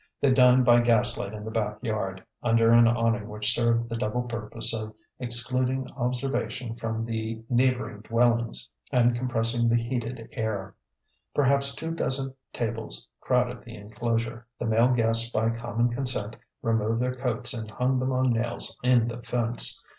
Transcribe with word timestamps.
They 0.19 0.31
dined 0.31 0.65
by 0.65 0.79
gas 0.81 1.15
light 1.15 1.31
in 1.31 1.45
the 1.45 1.51
back 1.51 1.77
yard, 1.83 2.23
under 2.41 2.71
an 2.71 2.87
awning 2.87 3.29
which 3.29 3.53
served 3.53 3.87
the 3.87 3.95
double 3.95 4.23
purpose 4.23 4.73
of 4.73 4.95
excluding 5.19 5.91
observation 5.95 6.75
from 6.75 7.05
the 7.05 7.43
neighbouring 7.51 8.01
dwellings 8.01 8.73
and 8.91 9.13
compressing 9.15 9.69
the 9.69 9.75
heated 9.75 10.27
air. 10.31 10.73
Perhaps 11.35 11.75
two 11.75 11.91
dozen 11.91 12.33
tables 12.51 13.07
crowded 13.19 13.61
the 13.63 13.75
enclosure. 13.75 14.47
The 14.57 14.65
male 14.65 14.89
guests 14.91 15.29
by 15.29 15.51
common 15.51 15.89
consent 15.89 16.35
removed 16.63 16.99
their 16.99 17.13
coats 17.13 17.53
and 17.53 17.69
hung 17.69 17.99
them 17.99 18.11
on 18.11 18.33
nails 18.33 18.79
in 18.81 19.07
the 19.07 19.21
fence. 19.21 19.83